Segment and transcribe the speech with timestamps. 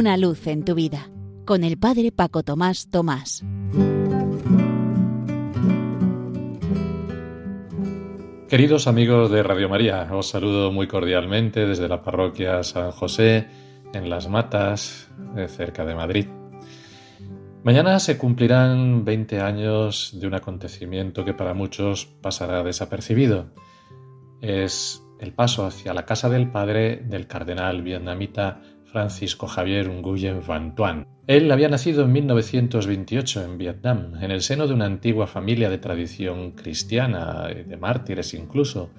[0.00, 1.10] Una luz en tu vida
[1.44, 3.44] con el Padre Paco Tomás Tomás.
[8.48, 13.48] Queridos amigos de Radio María, os saludo muy cordialmente desde la parroquia San José
[13.92, 15.10] en Las Matas,
[15.48, 16.26] cerca de Madrid.
[17.62, 23.52] Mañana se cumplirán 20 años de un acontecimiento que para muchos pasará desapercibido.
[24.40, 30.74] Es el paso hacia la casa del padre del cardenal vietnamita Francisco Javier Nguyen Van
[30.74, 31.06] Tuan.
[31.26, 35.78] Él había nacido en 1928 en Vietnam, en el seno de una antigua familia de
[35.78, 38.90] tradición cristiana, de mártires incluso.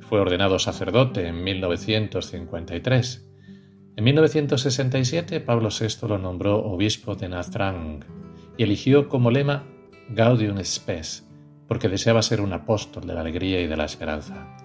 [0.00, 3.26] Fue ordenado sacerdote en 1953.
[3.96, 8.04] En 1967 Pablo VI lo nombró obispo de Nha Trang
[8.58, 9.64] y eligió como lema
[10.10, 11.26] Gaudium Spes,
[11.66, 14.56] porque deseaba ser un apóstol de la alegría y de la esperanza.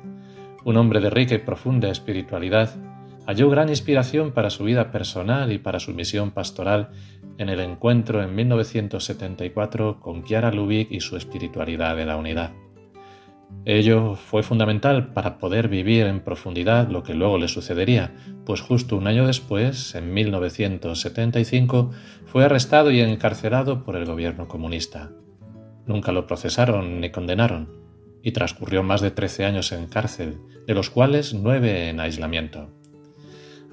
[0.65, 2.75] Un hombre de rica y profunda espiritualidad,
[3.25, 6.89] halló gran inspiración para su vida personal y para su misión pastoral
[7.37, 12.51] en el encuentro en 1974 con Chiara Lubick y su espiritualidad de la unidad.
[13.65, 18.11] Ello fue fundamental para poder vivir en profundidad lo que luego le sucedería,
[18.45, 21.91] pues justo un año después, en 1975,
[22.25, 25.11] fue arrestado y encarcelado por el gobierno comunista.
[25.85, 27.69] Nunca lo procesaron ni condenaron,
[28.21, 32.69] y transcurrió más de 13 años en cárcel, de los cuales nueve en aislamiento.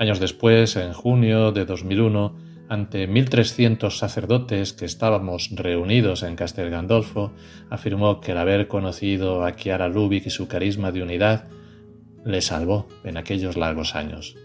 [0.01, 2.35] Años después, en junio de 2001,
[2.71, 7.35] ante 1.300 sacerdotes que estábamos reunidos en Castel Gandolfo,
[7.69, 11.49] afirmó que el haber conocido a Chiara Lubick y su carisma de unidad
[12.25, 14.37] le salvó en aquellos largos años.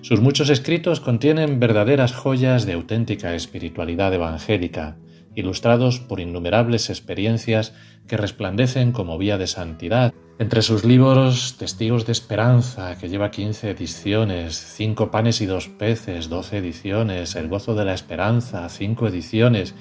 [0.00, 4.96] Sus muchos escritos contienen verdaderas joyas de auténtica espiritualidad evangélica,
[5.36, 7.72] ilustrados por innumerables experiencias
[8.08, 13.70] que resplandecen como vía de santidad entre sus libros Testigos de Esperanza, que lleva 15
[13.70, 19.74] ediciones, Cinco panes y dos peces, 12 ediciones, El gozo de la esperanza, 5 ediciones,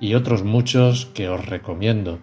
[0.00, 2.20] y otros muchos que os recomiendo.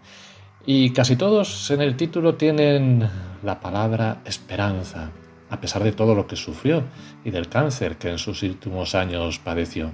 [0.66, 3.10] Y casi todos en el título tienen
[3.44, 5.12] la palabra esperanza,
[5.50, 6.84] a pesar de todo lo que sufrió
[7.26, 9.92] y del cáncer que en sus últimos años padeció.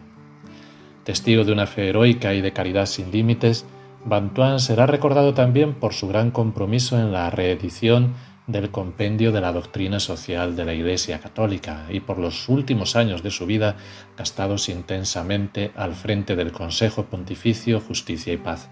[1.04, 3.66] Testigo de una fe heroica y de caridad sin límites,
[4.06, 8.14] Bantuan será recordado también por su gran compromiso en la reedición
[8.48, 13.22] del compendio de la doctrina social de la Iglesia Católica y por los últimos años
[13.22, 13.76] de su vida
[14.18, 18.70] gastados intensamente al frente del Consejo Pontificio Justicia y Paz.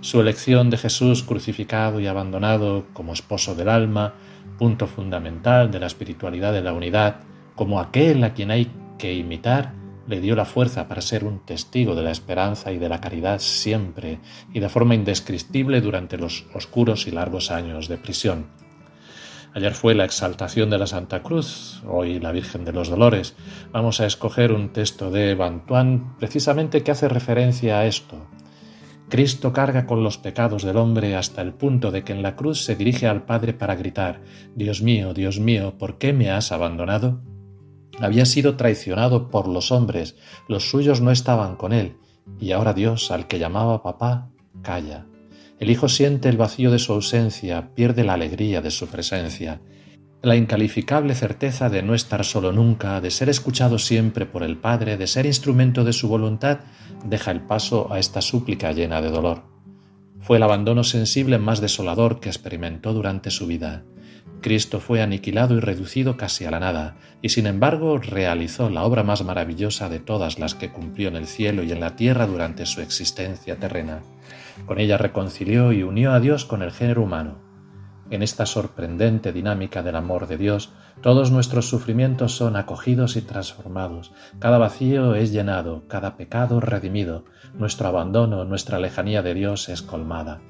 [0.00, 4.14] Su elección de Jesús crucificado y abandonado como esposo del alma,
[4.58, 7.20] punto fundamental de la espiritualidad de la unidad,
[7.54, 9.74] como aquel a quien hay que imitar,
[10.10, 13.38] le dio la fuerza para ser un testigo de la esperanza y de la caridad
[13.38, 14.18] siempre
[14.52, 18.48] y de forma indescriptible durante los oscuros y largos años de prisión.
[19.54, 23.36] Ayer fue la exaltación de la Santa Cruz, hoy la Virgen de los Dolores.
[23.70, 28.26] Vamos a escoger un texto de Bantuán precisamente que hace referencia a esto.
[29.08, 32.64] Cristo carga con los pecados del hombre hasta el punto de que en la cruz
[32.64, 34.22] se dirige al Padre para gritar,
[34.56, 37.20] Dios mío, Dios mío, ¿por qué me has abandonado?
[38.00, 40.16] Había sido traicionado por los hombres,
[40.48, 41.96] los suyos no estaban con él,
[42.38, 44.30] y ahora Dios, al que llamaba papá,
[44.62, 45.06] calla.
[45.58, 49.60] El hijo siente el vacío de su ausencia, pierde la alegría de su presencia,
[50.22, 54.98] la incalificable certeza de no estar solo nunca, de ser escuchado siempre por el Padre,
[54.98, 56.60] de ser instrumento de su voluntad,
[57.06, 59.44] deja el paso a esta súplica llena de dolor.
[60.20, 63.84] Fue el abandono sensible más desolador que experimentó durante su vida.
[64.40, 69.02] Cristo fue aniquilado y reducido casi a la nada, y sin embargo realizó la obra
[69.02, 72.66] más maravillosa de todas las que cumplió en el cielo y en la tierra durante
[72.66, 74.00] su existencia terrena.
[74.66, 77.38] Con ella reconcilió y unió a Dios con el género humano.
[78.10, 84.12] En esta sorprendente dinámica del amor de Dios, todos nuestros sufrimientos son acogidos y transformados,
[84.40, 87.24] cada vacío es llenado, cada pecado redimido,
[87.54, 90.40] nuestro abandono, nuestra lejanía de Dios es colmada.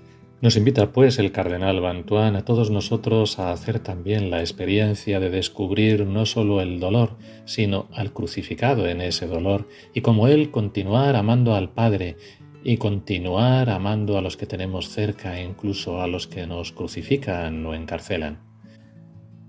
[0.42, 5.28] Nos invita pues el cardenal Bantuán a todos nosotros a hacer también la experiencia de
[5.28, 11.15] descubrir no solo el dolor, sino al crucificado en ese dolor, y como él continuar
[11.15, 12.16] amando al Padre
[12.65, 17.74] y continuar amando a los que tenemos cerca incluso a los que nos crucifican o
[17.74, 18.49] encarcelan.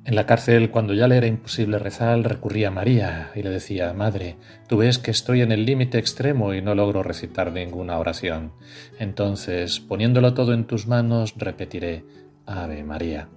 [0.04, 3.94] En la cárcel, cuando ya le era imposible rezar, recurría a María y le decía,
[3.94, 4.36] Madre,
[4.68, 8.52] tú ves que estoy en el límite extremo y no logro recitar ninguna oración.
[8.98, 12.04] Entonces, poniéndolo todo en tus manos, repetiré,
[12.48, 13.30] Ave María.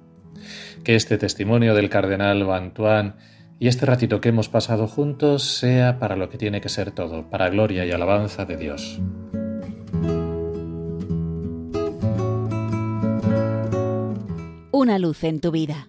[0.84, 3.16] Que este testimonio del cardenal Bantuán
[3.58, 7.28] y este ratito que hemos pasado juntos sea para lo que tiene que ser todo,
[7.28, 9.00] para gloria y alabanza de Dios.
[14.72, 15.88] Una luz en tu vida